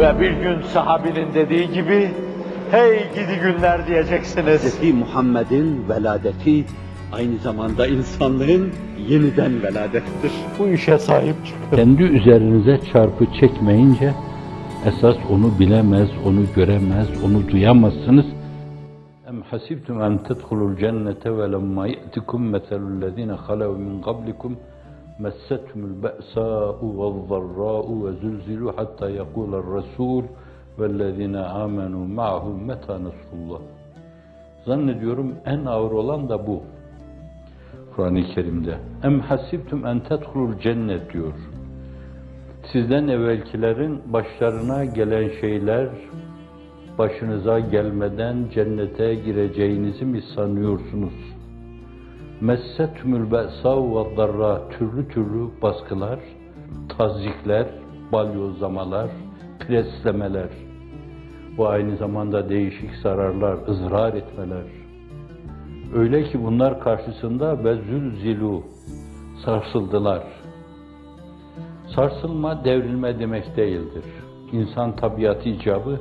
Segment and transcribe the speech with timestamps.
[0.00, 2.10] Ve bir gün sahabinin dediği gibi,
[2.70, 4.80] hey gidi günler diyeceksiniz.
[4.80, 4.94] Hz.
[4.94, 6.64] Muhammed'in veladeti
[7.12, 8.72] aynı zamanda insanlığın
[9.08, 10.32] yeniden veladettir.
[10.58, 11.76] Bu işe sahip çıkın.
[11.76, 14.14] Kendi üzerinize çarpı çekmeyince
[14.86, 18.26] esas onu bilemez, onu göremez, onu duyamazsınız.
[19.28, 24.56] Em hasibtum en tedhulul cennete ve lemma ye'tikum meselul lezine halev min qablikum
[26.02, 30.24] be'sâ'u ve zarrâ'u ve zülzilû hatta yekûler rasûl
[30.78, 33.60] vellezine âmenû ma'hu metâ nasrullah.
[34.66, 36.62] Zannediyorum en ağır olan da bu.
[37.96, 38.74] Kur'an-ı Kerim'de.
[39.02, 41.32] Em hasibtum en tedhulul cennet diyor.
[42.72, 45.88] Sizden evvelkilerin başlarına gelen şeyler
[46.98, 51.39] başınıza gelmeden cennete gireceğinizi mi sanıyorsunuz?
[52.40, 56.18] Messetümül be'sav ve darra türlü türlü baskılar,
[56.98, 57.66] tazikler,
[58.12, 59.10] balyozlamalar,
[59.58, 60.48] preslemeler
[61.58, 64.64] ve aynı zamanda değişik zararlar, ızrar etmeler.
[65.94, 68.62] Öyle ki bunlar karşısında ve zülzilu
[69.44, 70.22] sarsıldılar.
[71.94, 74.04] Sarsılma, devrilme demek değildir.
[74.52, 76.00] İnsan tabiatı icabı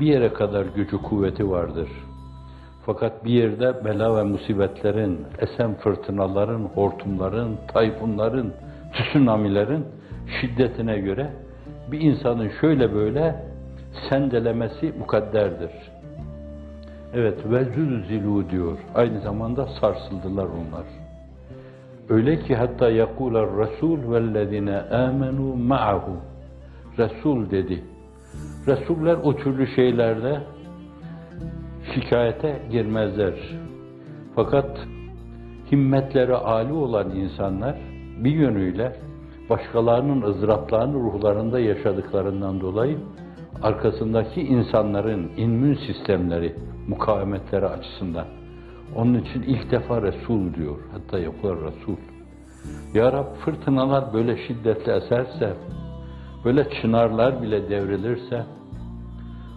[0.00, 1.88] bir yere kadar gücü kuvveti vardır.
[2.86, 8.52] Fakat bir yerde bela ve musibetlerin, esen fırtınaların, hortumların, tayfunların,
[8.92, 9.84] tsunamilerin
[10.40, 11.30] şiddetine göre
[11.92, 13.44] bir insanın şöyle böyle
[14.08, 15.70] sendelemesi mukadderdir.
[17.14, 18.78] Evet, ve zülzilu diyor.
[18.94, 20.84] Aynı zamanda sarsıldılar onlar.
[22.08, 26.16] Öyle ki hatta yakular Resul vellezine amenu ma'ahu.
[26.98, 27.84] Resul dedi.
[28.66, 30.40] Resuller o türlü şeylerde
[31.94, 33.34] şikayete girmezler.
[34.34, 34.78] Fakat
[35.72, 37.76] himmetleri âli olan insanlar
[38.24, 38.96] bir yönüyle
[39.50, 42.98] başkalarının ızdıraplarını ruhlarında yaşadıklarından dolayı
[43.62, 46.54] arkasındaki insanların immün sistemleri,
[46.88, 48.26] mukavemetleri açısından
[48.96, 50.76] onun için ilk defa Resul diyor.
[50.92, 51.96] Hatta yapılar Resul.
[52.94, 55.54] Ya Rab fırtınalar böyle şiddetli eserse,
[56.44, 58.44] böyle çınarlar bile devrilirse,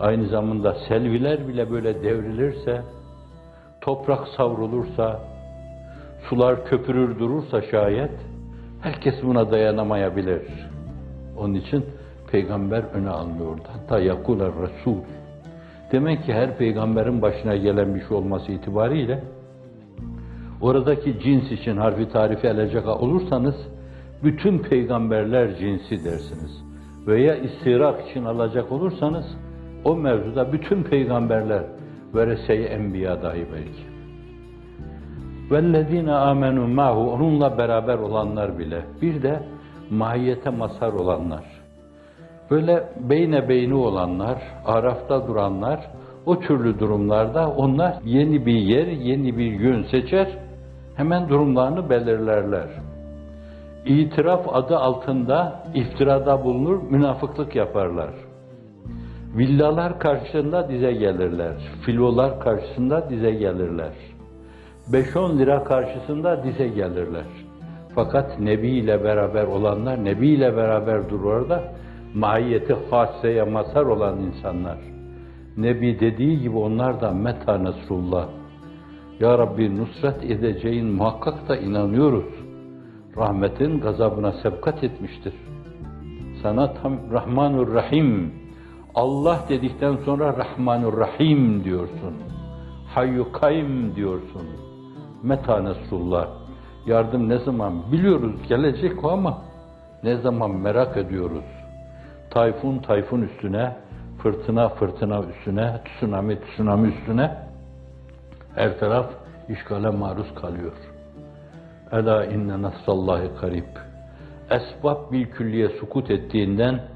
[0.00, 2.82] aynı zamanda selviler bile böyle devrilirse,
[3.80, 5.20] toprak savrulursa,
[6.28, 8.12] sular köpürür durursa şayet,
[8.80, 10.42] herkes buna dayanamayabilir.
[11.38, 11.84] Onun için
[12.32, 13.62] peygamber öne alınıyordu.
[13.72, 14.96] Hatta yakular Resul.
[15.92, 19.24] Demek ki her peygamberin başına gelen bir şey olması itibariyle
[20.60, 23.54] oradaki cins için harfi tarifi alacak olursanız
[24.24, 26.64] bütün peygamberler cinsi dersiniz.
[27.06, 29.26] Veya istirak için alacak olursanız
[29.85, 31.63] o mevzuda bütün peygamberler
[32.15, 33.89] verese-i enbiya dahi belki.
[35.49, 38.81] وَالَّذ۪ينَ آمَنُوا مَعْهُ Onunla beraber olanlar bile.
[39.01, 39.43] Bir de
[39.89, 41.43] mahiyete mazhar olanlar.
[42.51, 45.79] Böyle beyne beyni olanlar, arafta duranlar,
[46.25, 50.27] o türlü durumlarda onlar yeni bir yer, yeni bir yön seçer,
[50.95, 52.67] hemen durumlarını belirlerler.
[53.85, 58.09] İtiraf adı altında iftirada bulunur, münafıklık yaparlar.
[59.36, 63.92] Villalar karşısında dize gelirler, filolar karşısında dize gelirler.
[64.92, 67.24] 5-10 lira karşısında dize gelirler.
[67.94, 71.72] Fakat Nebi ile beraber olanlar, Nebi ile beraber durur da
[72.14, 74.78] mahiyeti haseye mazhar olan insanlar.
[75.56, 78.28] Nebi dediği gibi onlar da meta nasrullah.
[79.20, 82.34] Ya Rabbi nusret edeceğin muhakkak da inanıyoruz.
[83.16, 85.34] Rahmetin gazabına sebkat etmiştir.
[86.42, 88.32] Sana tam Rahmanur Rahim,
[88.94, 92.14] Allah dedikten sonra Rahmanur Rahim diyorsun.
[92.94, 94.46] Hayyu Kayyum diyorsun.
[95.22, 96.28] Meta nasrullah.
[96.86, 97.92] Yardım ne zaman?
[97.92, 99.38] Biliyoruz gelecek o ama
[100.02, 101.44] ne zaman merak ediyoruz.
[102.30, 103.76] Tayfun tayfun üstüne,
[104.22, 107.36] fırtına fırtına üstüne, tsunami tsunami üstüne
[108.54, 109.06] her taraf
[109.48, 110.72] işgale maruz kalıyor.
[111.92, 113.64] Ela inne nasrallahi karib.
[114.50, 116.93] Esbab bir külliye sukut ettiğinden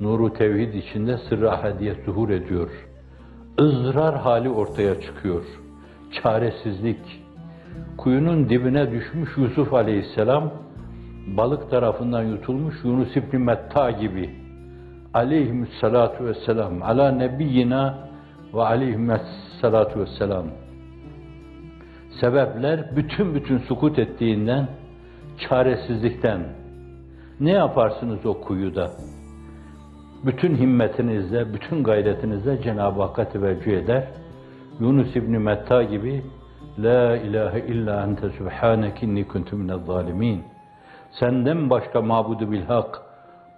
[0.00, 2.70] nuru tevhid içinde sırrı ahadiye zuhur ediyor.
[3.60, 5.44] ızrar hali ortaya çıkıyor.
[6.22, 7.22] Çaresizlik.
[7.96, 10.50] Kuyunun dibine düşmüş Yusuf aleyhisselam,
[11.36, 14.30] balık tarafından yutulmuş Yunus İbni Metta gibi
[15.14, 18.08] aleyhissalatu vesselam ala nebiyyina
[18.54, 20.44] ve aleyhissalatu vesselam
[22.20, 24.68] sebepler bütün bütün sukut ettiğinden
[25.38, 26.40] çaresizlikten
[27.40, 28.90] ne yaparsınız o kuyuda?
[30.24, 34.08] Bütün himmetinizle, bütün gayretinizle Cenab-ı Hakk'a teveccüh eder.
[34.80, 36.24] Yunus İbni Metta gibi
[36.78, 40.44] La ilahe illa ente subhaneke inni kuntu minez zalimin.
[41.10, 43.00] Senden başka mabudu bil hak,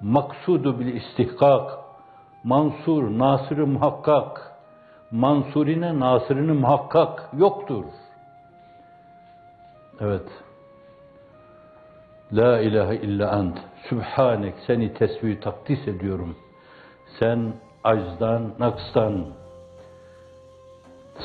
[0.01, 1.71] maksudu bil istihkak,
[2.45, 4.53] Mansur, Nasır'ı muhakkak,
[5.11, 7.85] Mansurine Nasır'ını muhakkak yoktur.
[10.01, 10.29] Evet.
[12.33, 13.59] La ilahe illa ent.
[13.89, 16.37] Sübhanek seni tesbih takdis ediyorum.
[17.19, 17.53] Sen
[17.85, 19.27] aczdan, nakstan,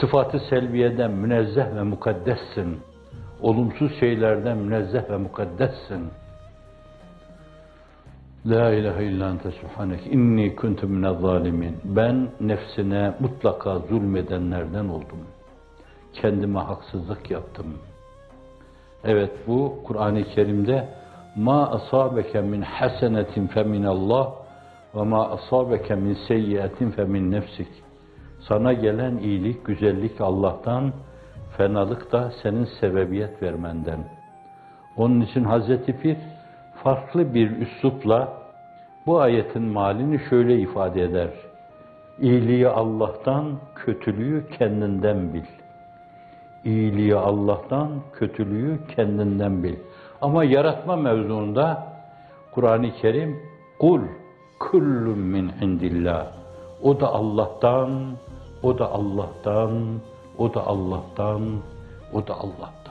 [0.02, 2.80] sıfatı selviyeden münezzeh ve mukaddessin.
[3.42, 6.10] Olumsuz şeylerden münezzeh ve mukaddessin.
[8.46, 11.78] La ilahe illa ente subhanek inni kuntu minez zalimin.
[11.84, 15.20] Ben nefsine mutlaka zulmedenlerden oldum.
[16.14, 17.66] Kendime haksızlık yaptım.
[19.04, 20.88] Evet bu Kur'an-ı Kerim'de
[21.36, 23.84] ma asabeke min hasenetin fe min
[24.96, 27.68] Asabeke min seyyiatin fe min nefsik.
[28.40, 30.94] Sana gelen iyilik, güzellik Allah'tan,
[31.58, 34.00] fenalık da senin sebebiyet vermenden.
[34.98, 36.18] Onun için Hazreti Pir
[36.84, 38.34] farklı bir üslupla
[39.06, 41.30] bu ayetin malini şöyle ifade eder.
[42.20, 43.46] İyiliği Allah'tan,
[43.76, 45.46] kötülüğü kendinden bil.
[46.64, 49.76] İyiliği Allah'tan, kötülüğü kendinden bil.
[50.22, 51.88] Ama yaratma mevzuunda
[52.52, 53.40] Kur'an-ı Kerim
[53.80, 54.02] kul
[54.60, 56.32] kullun min indillah.
[56.86, 58.14] O da Allah'tan,
[58.62, 59.98] o da Allah'tan,
[60.38, 61.64] o da Allah'tan,
[62.14, 62.85] o da Allah'tan.